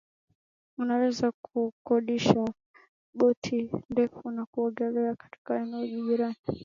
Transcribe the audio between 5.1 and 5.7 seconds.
katika